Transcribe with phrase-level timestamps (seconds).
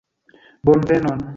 [0.63, 1.21] bonvenon